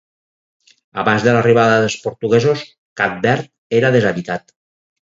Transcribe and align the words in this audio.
Abans 1.03 1.27
de 1.27 1.35
l'arribada 1.35 1.77
dels 1.83 1.99
portuguesos, 2.09 2.67
Cap 3.03 3.25
Verd 3.29 3.55
era 3.83 3.97
deshabitat. 3.99 4.61